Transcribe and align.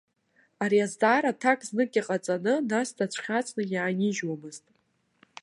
Ари 0.63 0.79
азҵаара 0.85 1.29
аҭак 1.31 1.59
знык 1.67 1.91
иҟаҵаны, 1.99 2.53
нас 2.69 2.89
дацәхьаҵны 2.97 3.63
иаанижьуамызт. 3.67 4.65